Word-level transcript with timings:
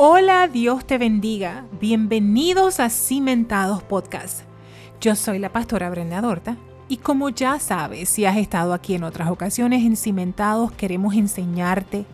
Hola, 0.00 0.46
Dios 0.46 0.86
te 0.86 0.96
bendiga. 0.96 1.64
Bienvenidos 1.80 2.78
a 2.78 2.88
Cimentados 2.88 3.82
Podcast. 3.82 4.42
Yo 5.00 5.16
soy 5.16 5.40
la 5.40 5.50
pastora 5.50 5.90
Brenda 5.90 6.20
Dorta 6.20 6.56
y 6.86 6.98
como 6.98 7.30
ya 7.30 7.58
sabes, 7.58 8.08
si 8.08 8.24
has 8.24 8.36
estado 8.36 8.74
aquí 8.74 8.94
en 8.94 9.02
otras 9.02 9.28
ocasiones 9.28 9.84
en 9.84 9.96
Cimentados, 9.96 10.70
queremos 10.70 11.16
enseñarte 11.16 12.04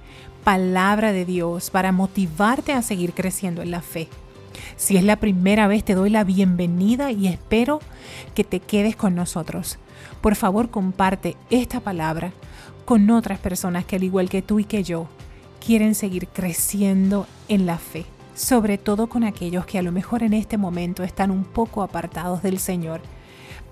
palabra 0.45 1.13
de 1.13 1.27
Dios 1.27 1.69
para 1.69 1.93
motivarte 1.93 2.73
a 2.73 2.81
seguir 2.81 3.13
creciendo 3.13 3.61
en 3.61 3.71
la 3.71 3.83
fe. 3.83 4.09
Si 4.77 4.97
es 4.97 5.05
la 5.05 5.17
primera 5.17 5.67
vez, 5.67 5.85
te 5.85 5.95
doy 5.95 6.09
la 6.09 6.25
bienvenida 6.25 7.11
y 7.11 7.27
espero 7.27 7.81
que 8.35 8.45
te 8.45 8.61
quedes 8.61 8.97
con 8.97 9.15
nosotros. 9.15 9.79
Por 10.23 10.37
favor, 10.37 10.71
comparte 10.71 11.37
esta 11.51 11.81
palabra 11.81 12.33
con 12.87 13.11
otras 13.11 13.41
personas 13.41 13.85
que 13.85 13.97
al 13.97 14.05
igual 14.05 14.31
que 14.31 14.41
tú 14.41 14.59
y 14.59 14.65
que 14.65 14.83
yo, 14.85 15.07
quieren 15.65 15.95
seguir 15.95 16.29
creciendo 16.29 17.27
en 17.49 17.65
la 17.65 17.79
fe, 17.79 18.05
sobre 18.35 18.77
todo 18.77 19.07
con 19.09 19.25
aquellos 19.25 19.65
que 19.65 19.79
a 19.79 19.83
lo 19.83 19.93
mejor 19.93 20.23
en 20.23 20.35
este 20.35 20.59
momento 20.59 21.03
están 21.03 21.31
un 21.31 21.45
poco 21.45 21.83
apartados 21.83 22.43
del 22.43 22.59
Señor, 22.59 23.01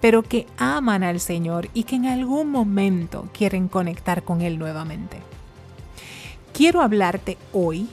pero 0.01 0.23
que 0.23 0.47
aman 0.57 1.03
al 1.03 1.21
Señor 1.21 1.69
y 1.75 1.85
que 1.85 1.97
en 1.97 2.07
algún 2.07 2.51
momento 2.51 3.29
quieren 3.33 3.69
conectar 3.69 4.23
con 4.23 4.41
Él 4.41 4.59
nuevamente. 4.59 5.19
Quiero 6.55 6.81
hablarte 6.81 7.37
hoy 7.53 7.89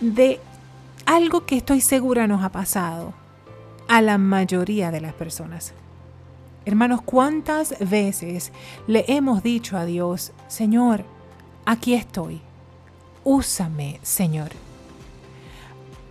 de 0.00 0.40
algo 1.06 1.46
que 1.46 1.56
estoy 1.56 1.80
segura 1.80 2.26
nos 2.26 2.42
ha 2.42 2.50
pasado 2.50 3.14
a 3.88 4.02
la 4.02 4.18
mayoría 4.18 4.90
de 4.90 5.00
las 5.00 5.12
personas. 5.12 5.72
Hermanos, 6.64 7.02
¿cuántas 7.02 7.78
veces 7.78 8.52
le 8.86 9.04
hemos 9.06 9.42
dicho 9.42 9.76
a 9.76 9.84
Dios, 9.84 10.32
Señor, 10.48 11.04
aquí 11.66 11.94
estoy, 11.94 12.40
úsame, 13.24 13.98
Señor. 14.02 14.50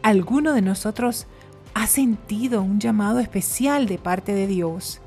¿Alguno 0.02 0.54
de 0.54 0.62
nosotros 0.62 1.28
ha 1.74 1.88
sentido 1.88 2.62
un 2.62 2.80
llamado 2.80 3.20
especial 3.20 3.88
de 3.88 3.98
parte 3.98 4.34
de 4.34 4.48
Dios 4.48 5.00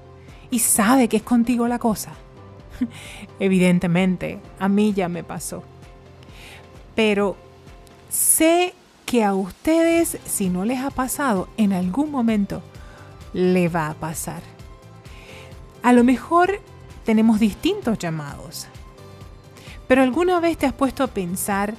y 0.51 0.61
sabe 0.61 1.09
que 1.09 1.19
es 1.19 1.23
contigo 1.23 1.69
la 1.69 1.79
cosa? 1.79 2.12
Evidentemente, 3.39 4.41
a 4.59 4.69
mí 4.69 4.93
ya 4.95 5.09
me 5.09 5.23
pasó. 5.23 5.62
Pero 6.95 7.37
sé 8.09 8.75
que 9.05 9.23
a 9.23 9.34
ustedes, 9.34 10.19
si 10.25 10.49
no 10.49 10.65
les 10.65 10.81
ha 10.81 10.91
pasado, 10.91 11.49
en 11.57 11.73
algún 11.73 12.11
momento 12.11 12.62
le 13.33 13.69
va 13.69 13.89
a 13.89 13.95
pasar. 13.95 14.43
A 15.83 15.93
lo 15.93 16.03
mejor 16.03 16.61
tenemos 17.05 17.39
distintos 17.39 17.99
llamados. 17.99 18.67
Pero 19.87 20.03
alguna 20.03 20.41
vez 20.41 20.59
te 20.59 20.67
has 20.67 20.73
puesto 20.73 21.05
a 21.05 21.09
pensar 21.09 21.75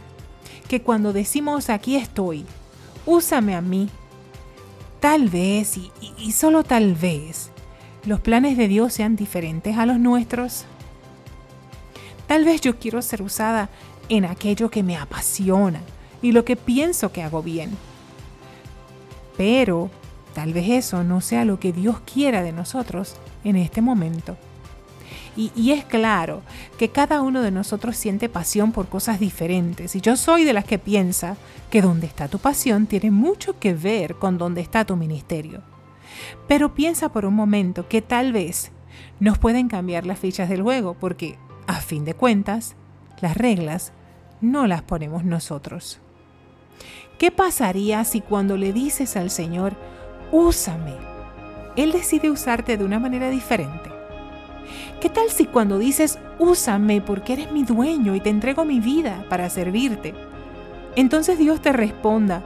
que 0.67 0.81
cuando 0.81 1.13
decimos 1.13 1.69
aquí 1.69 1.95
estoy, 1.95 2.45
úsame 3.05 3.55
a 3.55 3.61
mí, 3.61 3.89
tal 4.99 5.29
vez 5.29 5.77
y, 5.77 6.31
solo 6.31 6.63
tal 6.63 6.95
vez 6.95 7.49
los 8.05 8.19
planes 8.19 8.57
de 8.57 8.67
Dios 8.67 8.93
sean 8.93 9.15
diferentes 9.15 9.77
a 9.77 9.85
los 9.85 9.99
nuestros. 9.99 10.65
Tal 12.27 12.45
vez 12.45 12.61
yo 12.61 12.77
quiero 12.77 13.01
ser 13.01 13.21
usada 13.21 13.69
en 14.09 14.25
aquello 14.25 14.69
que 14.69 14.83
me 14.83 14.97
apasiona 14.97 15.81
y 16.21 16.31
lo 16.31 16.45
que 16.45 16.55
pienso 16.55 17.11
que 17.11 17.23
hago 17.23 17.41
bien. 17.43 17.71
Pero 19.35 19.89
tal 20.33 20.53
vez 20.53 20.69
eso 20.69 21.03
no 21.03 21.21
sea 21.21 21.45
lo 21.45 21.59
que 21.59 21.73
Dios 21.73 21.97
quiera 22.01 22.43
de 22.43 22.51
nosotros 22.51 23.15
en 23.43 23.55
este 23.55 23.81
momento. 23.81 24.37
Y, 25.37 25.71
es 25.71 25.85
claro 25.85 26.41
que 26.79 26.89
cada 26.89 27.21
uno 27.21 27.43
de 27.43 27.51
nosotros 27.51 27.95
siente 27.95 28.27
pasión 28.27 28.71
por 28.71 28.87
cosas 28.87 29.19
diferentes. 29.19 29.95
Y 29.95 30.01
yo 30.01 30.17
soy 30.17 30.43
de 30.43 30.53
las 30.53 30.65
que 30.65 30.79
piensa 30.79 31.37
que 31.69 31.83
donde 31.83 32.07
está 32.07 32.27
tu 32.27 32.39
pasión 32.39 32.87
tiene 32.87 33.11
mucho 33.11 33.59
que 33.59 33.75
ver 33.75 34.15
con 34.15 34.39
donde 34.39 34.61
está 34.61 34.83
tu 34.83 34.95
ministerio. 34.95 35.61
Pero 36.47 36.73
piensa 36.73 37.09
por 37.09 37.23
un 37.23 37.35
momento 37.35 37.87
que 37.87 38.01
tal 38.01 38.33
vez 38.33 38.71
nos 39.19 39.37
pueden 39.37 39.67
cambiar 39.67 40.07
las 40.07 40.17
fichas 40.17 40.49
del 40.49 40.63
juego 40.63 40.95
porque, 40.95 41.37
a 41.67 41.75
fin 41.75 42.03
de 42.03 42.15
cuentas, 42.15 42.75
las 43.21 43.37
reglas 43.37 43.93
no 44.41 44.65
las 44.65 44.81
ponemos 44.81 45.23
nosotros. 45.23 45.99
¿Qué 47.19 47.29
pasaría 47.29 48.03
si 48.05 48.21
cuando 48.21 48.57
le 48.57 48.73
dices 48.73 49.15
al 49.15 49.29
Señor, 49.29 49.75
úsame, 50.31 50.95
Él 51.75 51.91
decide 51.91 52.31
usarte 52.31 52.75
de 52.75 52.85
una 52.85 52.97
manera 52.97 53.29
diferente? 53.29 53.96
¿Qué 54.99 55.09
tal 55.09 55.29
si 55.29 55.45
cuando 55.45 55.77
dices, 55.77 56.19
úsame 56.39 57.01
porque 57.01 57.33
eres 57.33 57.51
mi 57.51 57.63
dueño 57.63 58.15
y 58.15 58.19
te 58.19 58.29
entrego 58.29 58.65
mi 58.65 58.79
vida 58.79 59.25
para 59.29 59.49
servirte? 59.49 60.13
Entonces 60.95 61.37
Dios 61.37 61.61
te 61.61 61.71
responda, 61.71 62.41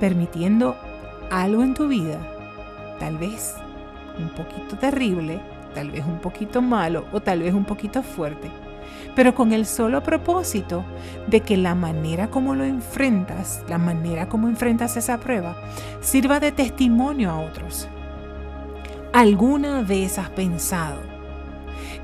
permitiendo 0.00 0.76
algo 1.30 1.62
en 1.62 1.74
tu 1.74 1.88
vida, 1.88 2.18
tal 3.00 3.16
vez 3.16 3.54
un 4.18 4.28
poquito 4.30 4.76
terrible, 4.76 5.40
tal 5.74 5.90
vez 5.90 6.04
un 6.06 6.18
poquito 6.18 6.60
malo 6.62 7.06
o 7.12 7.20
tal 7.20 7.42
vez 7.42 7.54
un 7.54 7.64
poquito 7.64 8.02
fuerte, 8.02 8.50
pero 9.14 9.34
con 9.34 9.52
el 9.52 9.66
solo 9.66 10.02
propósito 10.02 10.84
de 11.26 11.40
que 11.40 11.56
la 11.56 11.74
manera 11.74 12.28
como 12.28 12.54
lo 12.54 12.64
enfrentas, 12.64 13.64
la 13.68 13.78
manera 13.78 14.28
como 14.28 14.48
enfrentas 14.48 14.96
esa 14.96 15.18
prueba, 15.18 15.56
sirva 16.00 16.40
de 16.40 16.52
testimonio 16.52 17.30
a 17.30 17.40
otros. 17.40 17.88
¿Alguna 19.12 19.80
vez 19.80 20.18
has 20.18 20.28
pensado 20.30 21.15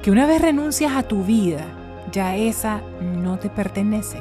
que 0.00 0.10
una 0.10 0.26
vez 0.26 0.40
renuncias 0.40 0.92
a 0.92 1.02
tu 1.02 1.24
vida, 1.24 1.64
ya 2.10 2.36
esa 2.36 2.80
no 3.00 3.38
te 3.38 3.48
pertenece. 3.48 4.18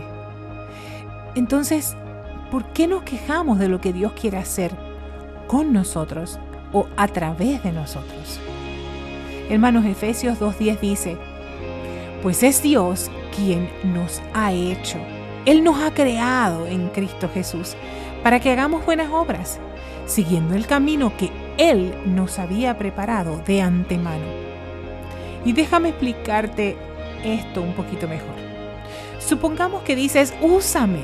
Entonces, 1.36 1.96
¿por 2.50 2.66
qué 2.74 2.88
nos 2.88 3.04
quejamos 3.04 3.60
de 3.60 3.70
lo 3.70 3.80
que 3.80 3.94
Dios 3.94 4.14
quiere 4.14 4.38
hacer 4.38 4.72
con 5.48 5.72
nosotros 5.74 6.40
o 6.74 6.88
a 6.98 7.08
través 7.08 7.64
de 7.64 7.72
nosotros? 7.72 8.40
Hermanos, 9.50 9.86
Efesios 9.86 10.40
2.10 10.40 10.80
dice, 10.80 11.18
pues 12.22 12.44
es 12.44 12.62
Dios 12.62 13.10
quien 13.36 13.70
nos 13.84 14.22
ha 14.34 14.52
hecho. 14.52 14.98
Él 15.46 15.64
nos 15.64 15.82
ha 15.82 15.94
creado 15.94 16.68
en 16.68 16.90
Cristo 16.90 17.30
Jesús 17.34 17.76
para 18.24 18.40
que 18.40 18.52
hagamos 18.52 18.86
buenas 18.86 19.12
obras, 19.12 19.60
siguiendo 20.06 20.56
el 20.56 20.68
camino 20.68 21.14
que 21.18 21.32
Él 21.58 21.94
nos 22.06 22.38
había 22.38 22.78
preparado 22.78 23.42
de 23.48 23.62
antemano. 23.62 24.51
Y 25.46 25.54
déjame 25.54 25.90
explicarte 25.90 26.78
esto 27.24 27.62
un 27.62 27.74
poquito 27.74 28.08
mejor. 28.08 28.36
Supongamos 29.20 29.84
que 29.84 29.96
dices, 29.96 30.34
úsame. 30.42 31.02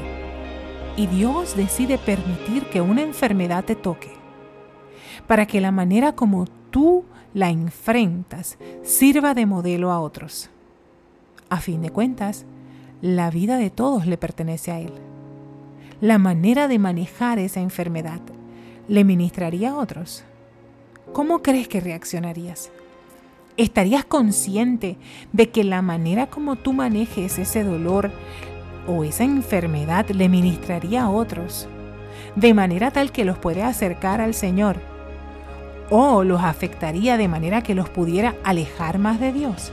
Y 0.96 1.08
Dios 1.08 1.56
decide 1.56 1.98
permitir 1.98 2.66
que 2.66 2.82
una 2.82 3.02
enfermedad 3.02 3.64
te 3.64 3.76
toque. 3.76 4.12
Para 5.28 5.46
que 5.46 5.62
la 5.62 5.72
manera 5.72 6.14
como 6.14 6.46
tú 6.72 7.06
la 7.34 7.50
enfrentas 7.50 8.58
sirva 8.84 9.34
de 9.34 9.46
modelo 9.46 9.92
a 9.92 10.00
otros. 10.00 10.50
A 11.50 11.58
fin 11.58 11.82
de 11.82 11.92
cuentas, 11.92 12.46
la 13.02 13.30
vida 13.30 13.58
de 13.58 13.70
todos 13.70 14.08
le 14.08 14.18
pertenece 14.18 14.72
a 14.72 14.80
Él. 14.80 14.94
La 16.02 16.18
manera 16.18 16.68
de 16.68 16.80
manejar 16.80 17.40
esa 17.40 17.60
enfermedad 17.60 18.22
le 18.88 19.04
ministraría 19.04 19.72
a 19.72 19.78
otros. 19.78 20.24
¿Cómo 21.14 21.42
crees 21.42 21.68
que 21.68 21.80
reaccionarías? 21.80 22.72
¿Estarías 23.58 24.06
consciente 24.06 24.98
de 25.34 25.50
que 25.50 25.64
la 25.64 25.82
manera 25.82 26.28
como 26.28 26.58
tú 26.58 26.74
manejes 26.74 27.40
ese 27.40 27.64
dolor 27.64 28.12
o 28.86 29.04
esa 29.04 29.24
enfermedad 29.24 30.08
le 30.10 30.30
ministraría 30.30 31.02
a 31.02 31.10
otros? 31.10 31.68
De 32.36 32.54
manera 32.54 32.92
tal 32.92 33.12
que 33.12 33.26
los 33.26 33.40
puede 33.40 33.64
acercar 33.64 34.22
al 34.22 34.36
Señor 34.36 34.78
o 35.90 36.24
los 36.24 36.44
afectaría 36.44 37.18
de 37.18 37.28
manera 37.28 37.64
que 37.64 37.74
los 37.74 37.90
pudiera 37.90 38.36
alejar 38.44 39.00
más 39.00 39.20
de 39.20 39.34
Dios. 39.34 39.72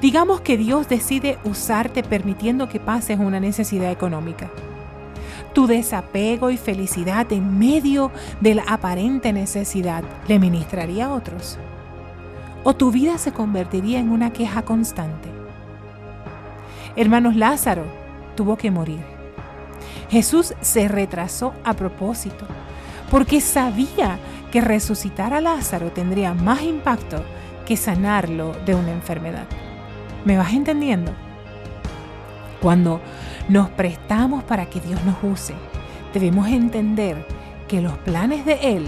Digamos 0.00 0.40
que 0.40 0.56
Dios 0.56 0.88
decide 0.88 1.38
usarte 1.42 2.04
permitiendo 2.04 2.68
que 2.68 2.78
pases 2.78 3.18
una 3.18 3.40
necesidad 3.40 3.90
económica. 3.90 4.50
Tu 5.52 5.66
desapego 5.66 6.50
y 6.50 6.58
felicidad 6.58 7.32
en 7.32 7.58
medio 7.58 8.12
de 8.40 8.54
la 8.54 8.62
aparente 8.62 9.32
necesidad 9.32 10.04
le 10.28 10.38
ministraría 10.38 11.06
a 11.06 11.12
otros 11.12 11.58
o 12.64 12.74
tu 12.74 12.90
vida 12.90 13.18
se 13.18 13.32
convertiría 13.32 14.00
en 14.00 14.10
una 14.10 14.32
queja 14.32 14.62
constante. 14.62 15.28
Hermanos, 16.96 17.36
Lázaro 17.36 17.84
tuvo 18.34 18.56
que 18.56 18.70
morir. 18.70 19.00
Jesús 20.10 20.54
se 20.60 20.88
retrasó 20.88 21.54
a 21.62 21.74
propósito 21.74 22.46
porque 23.10 23.40
sabía 23.40 24.18
que 24.50 24.60
resucitar 24.60 25.34
a 25.34 25.40
Lázaro 25.40 25.90
tendría 25.92 26.34
más 26.34 26.62
impacto 26.62 27.22
que 27.66 27.76
sanarlo 27.76 28.52
de 28.64 28.74
una 28.74 28.92
enfermedad. 28.92 29.46
¿Me 30.24 30.36
vas 30.36 30.52
entendiendo? 30.52 31.12
Cuando 32.60 33.00
nos 33.48 33.68
prestamos 33.70 34.42
para 34.44 34.66
que 34.66 34.80
Dios 34.80 35.02
nos 35.04 35.16
use, 35.22 35.54
debemos 36.12 36.48
entender 36.48 37.26
que 37.68 37.82
los 37.82 37.96
planes 37.98 38.46
de 38.46 38.76
Él 38.76 38.86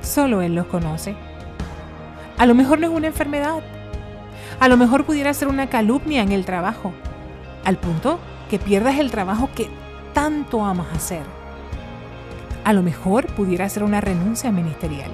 solo 0.00 0.42
Él 0.42 0.54
los 0.54 0.66
conoce. 0.66 1.14
A 2.36 2.46
lo 2.46 2.54
mejor 2.54 2.80
no 2.80 2.86
es 2.86 2.92
una 2.92 3.06
enfermedad. 3.06 3.62
A 4.60 4.68
lo 4.68 4.76
mejor 4.76 5.04
pudiera 5.04 5.32
ser 5.34 5.48
una 5.48 5.68
calumnia 5.68 6.22
en 6.22 6.32
el 6.32 6.44
trabajo. 6.44 6.92
Al 7.64 7.76
punto 7.76 8.18
que 8.50 8.58
pierdas 8.58 8.98
el 8.98 9.10
trabajo 9.10 9.50
que 9.54 9.68
tanto 10.12 10.64
amas 10.64 10.88
hacer. 10.94 11.22
A 12.64 12.72
lo 12.72 12.82
mejor 12.82 13.26
pudiera 13.26 13.68
ser 13.68 13.84
una 13.84 14.00
renuncia 14.00 14.50
ministerial. 14.50 15.10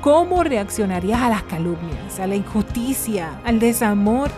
¿Cómo 0.00 0.44
reaccionarías 0.44 1.20
a 1.20 1.28
las 1.28 1.42
calumnias, 1.42 2.20
a 2.20 2.26
la 2.26 2.34
injusticia, 2.34 3.40
al 3.44 3.58
desamor 3.58 4.30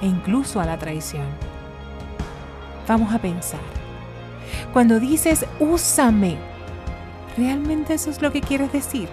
e 0.00 0.06
incluso 0.06 0.60
a 0.60 0.64
la 0.64 0.78
traición? 0.78 1.26
Vamos 2.88 3.14
a 3.14 3.18
pensar. 3.18 3.60
Cuando 4.72 4.98
dices, 4.98 5.46
úsame, 5.60 6.36
¿realmente 7.36 7.94
eso 7.94 8.10
es 8.10 8.20
lo 8.22 8.32
que 8.32 8.40
quieres 8.40 8.72
decir? 8.72 9.08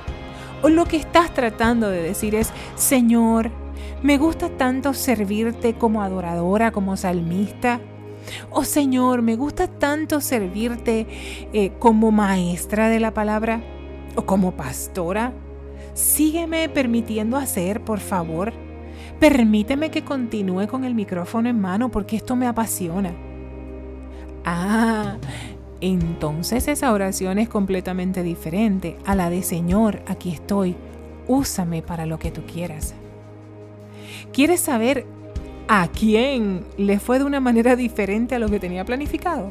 O 0.61 0.69
lo 0.69 0.85
que 0.85 0.97
estás 0.97 1.33
tratando 1.33 1.89
de 1.89 2.01
decir 2.01 2.35
es, 2.35 2.51
Señor, 2.75 3.51
me 4.03 4.17
gusta 4.17 4.49
tanto 4.49 4.93
servirte 4.93 5.73
como 5.73 6.01
adoradora, 6.01 6.71
como 6.71 6.97
salmista. 6.97 7.79
Oh 8.51 8.63
Señor, 8.63 9.21
me 9.21 9.35
gusta 9.35 9.67
tanto 9.67 10.21
servirte 10.21 11.07
eh, 11.53 11.71
como 11.79 12.11
maestra 12.11 12.89
de 12.89 12.99
la 12.99 13.13
palabra 13.13 13.61
o 14.15 14.25
como 14.25 14.51
pastora. 14.51 15.33
Sígueme 15.93 16.69
permitiendo 16.69 17.37
hacer, 17.37 17.83
por 17.83 17.99
favor. 17.99 18.53
Permíteme 19.19 19.91
que 19.91 20.03
continúe 20.03 20.67
con 20.67 20.85
el 20.85 20.95
micrófono 20.95 21.49
en 21.49 21.59
mano 21.59 21.89
porque 21.89 22.15
esto 22.15 22.35
me 22.35 22.47
apasiona. 22.47 23.13
Ah, 24.45 25.17
entonces 25.81 26.67
esa 26.67 26.91
oración 26.91 27.39
es 27.39 27.49
completamente 27.49 28.23
diferente 28.23 28.97
a 29.05 29.15
la 29.15 29.29
de 29.29 29.43
Señor, 29.43 30.01
aquí 30.07 30.31
estoy, 30.31 30.75
úsame 31.27 31.81
para 31.81 32.05
lo 32.05 32.19
que 32.19 32.31
tú 32.31 32.41
quieras. 32.45 32.93
¿Quieres 34.33 34.59
saber 34.59 35.05
a 35.67 35.87
quién 35.87 36.65
le 36.77 36.99
fue 36.99 37.19
de 37.19 37.25
una 37.25 37.39
manera 37.39 37.75
diferente 37.75 38.35
a 38.35 38.39
lo 38.39 38.49
que 38.49 38.59
tenía 38.59 38.85
planificado? 38.85 39.49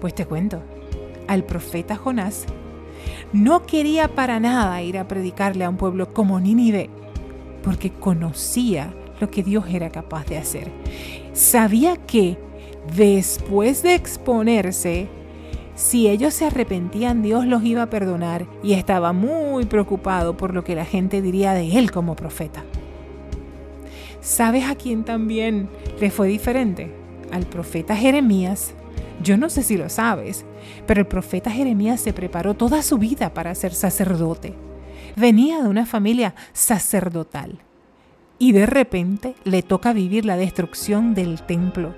Pues 0.00 0.14
te 0.14 0.26
cuento, 0.26 0.62
al 1.28 1.44
profeta 1.44 1.96
Jonás 1.96 2.46
no 3.32 3.66
quería 3.66 4.08
para 4.08 4.40
nada 4.40 4.82
ir 4.82 4.98
a 4.98 5.08
predicarle 5.08 5.64
a 5.64 5.68
un 5.68 5.76
pueblo 5.76 6.12
como 6.12 6.40
Nínive, 6.40 6.90
porque 7.62 7.90
conocía 7.90 8.94
lo 9.20 9.30
que 9.30 9.42
Dios 9.42 9.64
era 9.70 9.90
capaz 9.90 10.26
de 10.26 10.38
hacer. 10.38 10.70
Sabía 11.32 11.96
que 11.96 12.36
después 12.96 13.82
de 13.82 13.94
exponerse, 13.94 15.08
si 15.74 16.08
ellos 16.08 16.34
se 16.34 16.46
arrepentían, 16.46 17.22
Dios 17.22 17.46
los 17.46 17.64
iba 17.64 17.82
a 17.82 17.90
perdonar 17.90 18.46
y 18.62 18.74
estaba 18.74 19.12
muy 19.12 19.64
preocupado 19.64 20.36
por 20.36 20.54
lo 20.54 20.64
que 20.64 20.74
la 20.74 20.84
gente 20.84 21.22
diría 21.22 21.54
de 21.54 21.78
él 21.78 21.90
como 21.90 22.14
profeta. 22.14 22.62
¿Sabes 24.20 24.64
a 24.64 24.74
quién 24.74 25.04
también 25.04 25.68
le 26.00 26.10
fue 26.10 26.28
diferente? 26.28 26.94
Al 27.32 27.46
profeta 27.46 27.96
Jeremías. 27.96 28.74
Yo 29.22 29.36
no 29.36 29.48
sé 29.48 29.62
si 29.62 29.76
lo 29.76 29.88
sabes, 29.88 30.44
pero 30.86 31.00
el 31.00 31.06
profeta 31.06 31.50
Jeremías 31.50 32.00
se 32.00 32.12
preparó 32.12 32.54
toda 32.54 32.82
su 32.82 32.98
vida 32.98 33.32
para 33.34 33.54
ser 33.54 33.72
sacerdote. 33.72 34.54
Venía 35.16 35.62
de 35.62 35.68
una 35.68 35.86
familia 35.86 36.34
sacerdotal 36.52 37.58
y 38.38 38.52
de 38.52 38.66
repente 38.66 39.34
le 39.44 39.62
toca 39.62 39.92
vivir 39.92 40.24
la 40.24 40.36
destrucción 40.36 41.14
del 41.14 41.42
templo 41.42 41.94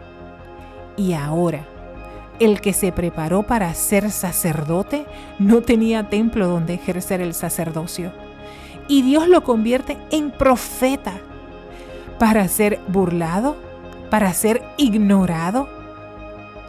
y 0.96 1.12
ahora, 1.14 1.64
el 2.40 2.60
que 2.60 2.72
se 2.72 2.92
preparó 2.92 3.44
para 3.44 3.72
ser 3.74 4.10
sacerdote 4.10 5.06
no 5.38 5.60
tenía 5.62 6.08
templo 6.08 6.48
donde 6.48 6.74
ejercer 6.74 7.20
el 7.20 7.34
sacerdocio. 7.34 8.12
Y 8.88 9.02
Dios 9.02 9.28
lo 9.28 9.44
convierte 9.44 9.96
en 10.10 10.30
profeta 10.30 11.12
para 12.18 12.46
ser 12.48 12.80
burlado, 12.88 13.56
para 14.10 14.32
ser 14.32 14.62
ignorado. 14.76 15.68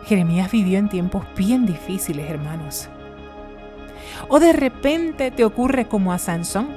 Jeremías 0.05 0.51
vivió 0.51 0.77
en 0.77 0.87
tiempos 0.87 1.23
bien 1.35 1.65
difíciles, 1.65 2.29
hermanos. 2.29 2.89
O 4.27 4.39
de 4.39 4.53
repente 4.53 5.31
te 5.31 5.43
ocurre 5.43 5.87
como 5.87 6.13
a 6.13 6.19
Sansón. 6.19 6.69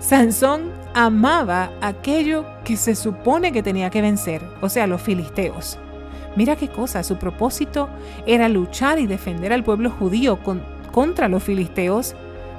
Sansón 0.00 0.72
amaba 0.94 1.70
aquello 1.80 2.44
que 2.64 2.76
se 2.76 2.94
supone 2.94 3.52
que 3.52 3.62
tenía 3.62 3.90
que 3.90 4.02
vencer, 4.02 4.42
o 4.60 4.68
sea, 4.68 4.86
los 4.86 5.02
filisteos. 5.02 5.78
Mira 6.38 6.54
qué 6.54 6.68
cosa, 6.68 7.02
su 7.02 7.16
propósito 7.16 7.88
era 8.24 8.48
luchar 8.48 9.00
y 9.00 9.08
defender 9.08 9.52
al 9.52 9.64
pueblo 9.64 9.90
judío 9.90 10.38
contra 10.92 11.28
los 11.28 11.42
filisteos, 11.42 12.14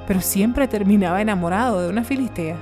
pero 0.06 0.20
siempre 0.20 0.68
terminaba 0.68 1.22
enamorado 1.22 1.80
de 1.80 1.88
una 1.88 2.04
filistea. 2.04 2.58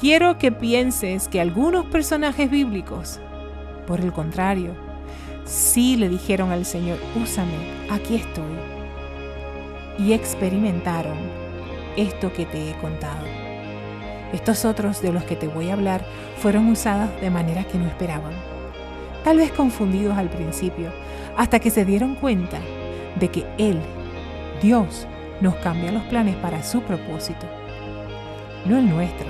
Quiero 0.00 0.38
que 0.38 0.52
pienses 0.52 1.28
que 1.28 1.42
algunos 1.42 1.84
personajes 1.84 2.50
bíblicos, 2.50 3.20
por 3.86 4.00
el 4.00 4.10
contrario, 4.10 4.70
sí 5.44 5.98
le 5.98 6.08
dijeron 6.08 6.50
al 6.50 6.64
Señor, 6.64 6.96
úsame, 7.22 7.90
aquí 7.90 8.14
estoy. 8.14 8.56
Y 9.98 10.14
experimentaron 10.14 11.18
esto 11.98 12.32
que 12.32 12.46
te 12.46 12.70
he 12.70 12.74
contado. 12.78 13.26
Estos 14.32 14.64
otros 14.64 15.02
de 15.02 15.12
los 15.12 15.24
que 15.24 15.36
te 15.36 15.46
voy 15.46 15.68
a 15.68 15.74
hablar 15.74 16.06
fueron 16.38 16.70
usados 16.70 17.10
de 17.20 17.28
manera 17.28 17.64
que 17.64 17.76
no 17.76 17.86
esperaban 17.86 18.55
tal 19.26 19.38
vez 19.38 19.50
confundidos 19.50 20.16
al 20.16 20.30
principio, 20.30 20.92
hasta 21.36 21.58
que 21.58 21.70
se 21.70 21.84
dieron 21.84 22.14
cuenta 22.14 22.60
de 23.18 23.28
que 23.28 23.44
Él, 23.58 23.80
Dios, 24.62 25.08
nos 25.40 25.56
cambia 25.56 25.90
los 25.90 26.04
planes 26.04 26.36
para 26.36 26.62
su 26.62 26.80
propósito, 26.82 27.44
no 28.66 28.78
el 28.78 28.88
nuestro. 28.88 29.26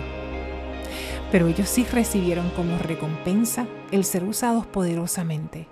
Pero 1.32 1.46
ellos 1.48 1.70
sí 1.70 1.86
recibieron 1.90 2.50
como 2.50 2.76
recompensa 2.76 3.66
el 3.90 4.04
ser 4.04 4.24
usados 4.24 4.66
poderosamente. 4.66 5.66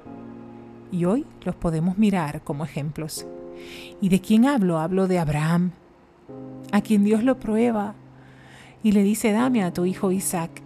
Y 0.90 1.04
hoy 1.04 1.26
los 1.42 1.54
podemos 1.54 1.98
mirar 1.98 2.40
como 2.40 2.64
ejemplos. 2.64 3.26
¿Y 4.00 4.08
de 4.08 4.22
quién 4.22 4.46
hablo? 4.46 4.78
Hablo 4.78 5.06
de 5.06 5.18
Abraham, 5.18 5.72
a 6.72 6.80
quien 6.80 7.04
Dios 7.04 7.24
lo 7.24 7.38
prueba 7.38 7.94
y 8.82 8.92
le 8.92 9.02
dice, 9.02 9.32
dame 9.32 9.62
a 9.62 9.74
tu 9.74 9.84
hijo 9.84 10.12
Isaac. 10.12 10.62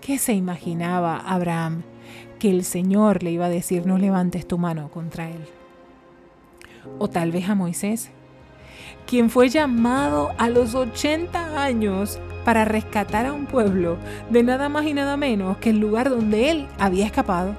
¿Qué 0.00 0.18
se 0.18 0.32
imaginaba 0.32 1.18
Abraham 1.18 1.84
que 2.44 2.50
el 2.50 2.62
Señor 2.62 3.22
le 3.22 3.30
iba 3.30 3.46
a 3.46 3.48
decir 3.48 3.86
no 3.86 3.96
levantes 3.96 4.46
tu 4.46 4.58
mano 4.58 4.90
contra 4.90 5.30
él. 5.30 5.46
O 6.98 7.08
tal 7.08 7.32
vez 7.32 7.48
a 7.48 7.54
Moisés, 7.54 8.10
quien 9.06 9.30
fue 9.30 9.48
llamado 9.48 10.34
a 10.36 10.50
los 10.50 10.74
80 10.74 11.62
años 11.62 12.18
para 12.44 12.66
rescatar 12.66 13.24
a 13.24 13.32
un 13.32 13.46
pueblo 13.46 13.96
de 14.28 14.42
nada 14.42 14.68
más 14.68 14.84
y 14.84 14.92
nada 14.92 15.16
menos 15.16 15.56
que 15.56 15.70
el 15.70 15.78
lugar 15.78 16.10
donde 16.10 16.50
él 16.50 16.68
había 16.78 17.06
escapado. 17.06 17.54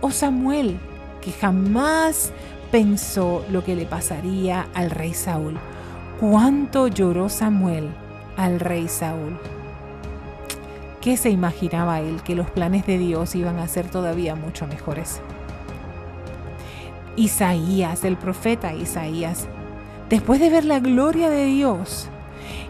O 0.00 0.10
Samuel, 0.10 0.76
que 1.20 1.30
jamás 1.30 2.32
pensó 2.72 3.44
lo 3.52 3.62
que 3.62 3.76
le 3.76 3.86
pasaría 3.86 4.66
al 4.74 4.90
rey 4.90 5.14
Saúl. 5.14 5.60
¿Cuánto 6.18 6.88
lloró 6.88 7.28
Samuel 7.28 7.88
al 8.36 8.58
rey 8.58 8.88
Saúl? 8.88 9.38
¿Qué 11.02 11.16
se 11.16 11.30
imaginaba 11.30 12.00
él? 12.00 12.22
Que 12.22 12.36
los 12.36 12.48
planes 12.48 12.86
de 12.86 12.96
Dios 12.96 13.34
iban 13.34 13.58
a 13.58 13.66
ser 13.66 13.88
todavía 13.88 14.36
mucho 14.36 14.68
mejores. 14.68 15.20
Isaías, 17.16 18.04
el 18.04 18.16
profeta 18.16 18.72
Isaías, 18.72 19.48
después 20.08 20.38
de 20.38 20.48
ver 20.48 20.64
la 20.64 20.78
gloria 20.78 21.28
de 21.28 21.46
Dios 21.46 22.08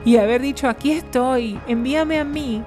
y 0.06 0.16
haber 0.16 0.40
dicho, 0.40 0.66
aquí 0.66 0.92
estoy, 0.92 1.60
envíame 1.68 2.18
a 2.18 2.24
mí, 2.24 2.62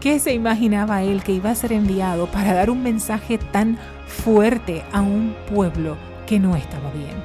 ¿qué 0.00 0.18
se 0.18 0.32
imaginaba 0.32 1.02
él 1.02 1.22
que 1.22 1.32
iba 1.32 1.50
a 1.50 1.54
ser 1.54 1.74
enviado 1.74 2.26
para 2.28 2.54
dar 2.54 2.70
un 2.70 2.82
mensaje 2.82 3.36
tan 3.36 3.76
fuerte 4.06 4.84
a 4.90 5.02
un 5.02 5.36
pueblo 5.52 5.98
que 6.26 6.40
no 6.40 6.56
estaba 6.56 6.90
bien? 6.92 7.22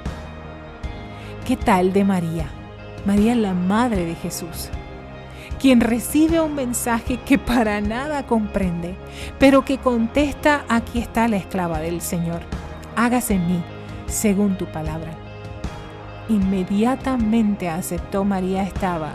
¿Qué 1.47 1.55
tal 1.55 1.93
de 1.93 2.03
María? 2.03 2.47
María 3.05 3.35
la 3.35 3.53
madre 3.53 4.05
de 4.05 4.15
Jesús 4.15 4.69
quien 5.59 5.81
recibe 5.81 6.39
un 6.39 6.55
mensaje 6.55 7.17
que 7.17 7.37
para 7.37 7.81
nada 7.81 8.25
comprende, 8.25 8.95
pero 9.39 9.65
que 9.65 9.77
contesta, 9.77 10.65
aquí 10.69 10.99
está 10.99 11.27
la 11.27 11.37
esclava 11.37 11.79
del 11.79 12.01
Señor, 12.01 12.41
hágase 12.95 13.35
en 13.35 13.47
mí 13.47 13.63
según 14.05 14.57
tu 14.57 14.65
palabra. 14.65 15.11
Inmediatamente 16.29 17.69
aceptó 17.69 18.23
María 18.23 18.63
estaba 18.63 19.13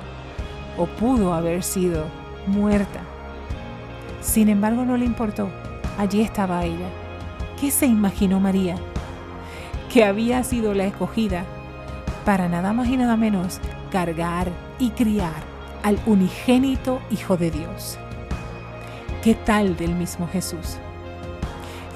o 0.78 0.87
pudo 0.87 1.34
haber 1.34 1.62
sido 1.62 2.06
muerta. 2.46 3.00
Sin 4.20 4.49
embargo, 4.49 4.84
no 4.84 4.96
le 4.96 5.04
importó. 5.04 5.49
Allí 5.99 6.22
estaba 6.22 6.64
ella. 6.64 6.88
¿Qué 7.61 7.70
se 7.70 7.87
imaginó 7.87 8.40
María? 8.40 8.76
Que 9.92 10.04
había 10.04 10.42
sido 10.42 10.72
la 10.72 10.84
escogida 10.84 11.44
para 12.25 12.49
nada 12.49 12.72
más 12.72 12.88
y 12.88 12.96
nada 12.96 13.16
menos 13.16 13.61
cargar 13.90 14.49
y 14.78 14.90
criar 14.90 15.51
al 15.82 15.98
unigénito 16.06 17.00
Hijo 17.10 17.36
de 17.36 17.50
Dios. 17.50 17.98
¿Qué 19.22 19.34
tal 19.34 19.76
del 19.76 19.94
mismo 19.94 20.28
Jesús? 20.28 20.78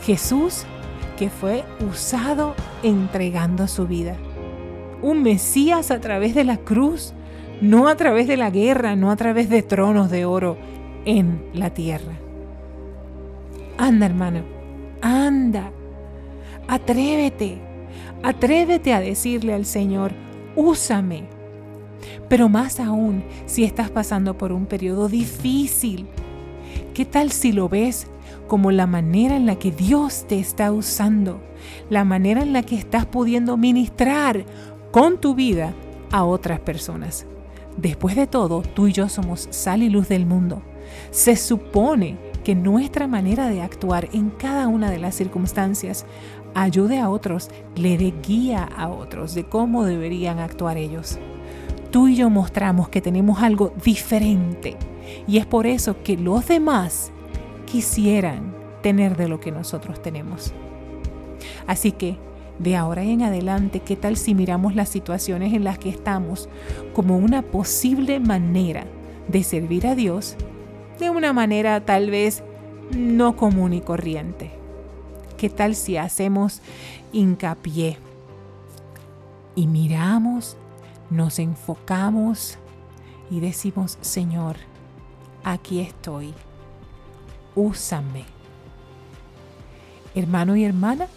Jesús 0.04 0.64
que 1.16 1.30
fue 1.30 1.64
usado 1.88 2.54
entregando 2.82 3.66
su 3.66 3.86
vida. 3.86 4.16
Un 5.02 5.22
Mesías 5.22 5.90
a 5.90 6.00
través 6.00 6.34
de 6.34 6.44
la 6.44 6.58
cruz, 6.58 7.14
no 7.60 7.88
a 7.88 7.96
través 7.96 8.26
de 8.26 8.36
la 8.36 8.50
guerra, 8.50 8.96
no 8.96 9.10
a 9.10 9.16
través 9.16 9.48
de 9.48 9.62
tronos 9.62 10.10
de 10.10 10.24
oro 10.24 10.56
en 11.04 11.44
la 11.52 11.70
tierra. 11.70 12.12
Anda 13.78 14.06
hermano, 14.06 14.42
anda, 15.02 15.70
atrévete, 16.68 17.58
atrévete 18.22 18.92
a 18.92 19.00
decirle 19.00 19.54
al 19.54 19.64
Señor, 19.64 20.12
úsame. 20.54 21.35
Pero 22.28 22.48
más 22.48 22.80
aún 22.80 23.24
si 23.46 23.64
estás 23.64 23.90
pasando 23.90 24.36
por 24.36 24.52
un 24.52 24.66
periodo 24.66 25.08
difícil, 25.08 26.06
¿qué 26.94 27.04
tal 27.04 27.30
si 27.32 27.52
lo 27.52 27.68
ves 27.68 28.06
como 28.48 28.70
la 28.70 28.86
manera 28.86 29.36
en 29.36 29.46
la 29.46 29.56
que 29.56 29.70
Dios 29.70 30.26
te 30.28 30.38
está 30.38 30.72
usando, 30.72 31.40
la 31.90 32.04
manera 32.04 32.42
en 32.42 32.52
la 32.52 32.62
que 32.62 32.76
estás 32.76 33.06
pudiendo 33.06 33.56
ministrar 33.56 34.44
con 34.92 35.20
tu 35.20 35.34
vida 35.34 35.74
a 36.12 36.24
otras 36.24 36.60
personas? 36.60 37.26
Después 37.76 38.16
de 38.16 38.26
todo, 38.26 38.62
tú 38.62 38.86
y 38.86 38.92
yo 38.92 39.08
somos 39.08 39.48
sal 39.50 39.82
y 39.82 39.90
luz 39.90 40.08
del 40.08 40.24
mundo. 40.24 40.62
Se 41.10 41.36
supone 41.36 42.16
que 42.42 42.54
nuestra 42.54 43.06
manera 43.06 43.48
de 43.48 43.60
actuar 43.60 44.08
en 44.12 44.30
cada 44.30 44.68
una 44.68 44.90
de 44.90 44.98
las 44.98 45.14
circunstancias 45.14 46.06
ayude 46.54 47.00
a 47.00 47.10
otros, 47.10 47.50
le 47.74 47.98
dé 47.98 48.14
guía 48.26 48.64
a 48.64 48.88
otros 48.88 49.34
de 49.34 49.44
cómo 49.44 49.84
deberían 49.84 50.38
actuar 50.38 50.78
ellos. 50.78 51.18
Tú 51.96 52.08
y 52.08 52.16
yo 52.16 52.28
mostramos 52.28 52.90
que 52.90 53.00
tenemos 53.00 53.42
algo 53.42 53.72
diferente 53.82 54.76
y 55.26 55.38
es 55.38 55.46
por 55.46 55.66
eso 55.66 56.02
que 56.02 56.18
los 56.18 56.46
demás 56.46 57.10
quisieran 57.64 58.54
tener 58.82 59.16
de 59.16 59.28
lo 59.28 59.40
que 59.40 59.50
nosotros 59.50 60.02
tenemos. 60.02 60.52
Así 61.66 61.92
que 61.92 62.18
de 62.58 62.76
ahora 62.76 63.02
en 63.02 63.22
adelante, 63.22 63.80
¿qué 63.80 63.96
tal 63.96 64.18
si 64.18 64.34
miramos 64.34 64.74
las 64.74 64.90
situaciones 64.90 65.54
en 65.54 65.64
las 65.64 65.78
que 65.78 65.88
estamos 65.88 66.50
como 66.92 67.16
una 67.16 67.40
posible 67.40 68.20
manera 68.20 68.84
de 69.28 69.42
servir 69.42 69.86
a 69.86 69.94
Dios 69.94 70.36
de 70.98 71.08
una 71.08 71.32
manera 71.32 71.82
tal 71.86 72.10
vez 72.10 72.44
no 72.94 73.36
común 73.36 73.72
y 73.72 73.80
corriente? 73.80 74.50
¿Qué 75.38 75.48
tal 75.48 75.74
si 75.74 75.96
hacemos 75.96 76.60
hincapié 77.14 77.96
y 79.54 79.66
miramos, 79.66 80.58
nos 81.10 81.38
enfocamos 81.38 82.58
y 83.30 83.40
decimos, 83.40 83.98
Señor, 84.00 84.56
aquí 85.44 85.80
estoy, 85.80 86.34
úsame. 87.54 88.24
Hermano 90.14 90.56
y 90.56 90.64
hermana, 90.64 91.08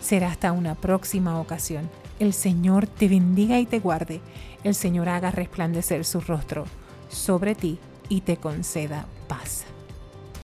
será 0.00 0.28
hasta 0.28 0.52
una 0.52 0.74
próxima 0.74 1.40
ocasión. 1.40 1.90
El 2.18 2.32
Señor 2.32 2.86
te 2.86 3.08
bendiga 3.08 3.58
y 3.58 3.66
te 3.66 3.80
guarde. 3.80 4.20
El 4.64 4.74
Señor 4.74 5.08
haga 5.08 5.30
resplandecer 5.30 6.04
su 6.04 6.20
rostro 6.20 6.64
sobre 7.08 7.54
ti 7.54 7.78
y 8.08 8.20
te 8.22 8.36
conceda 8.36 9.06
paz. 9.28 9.64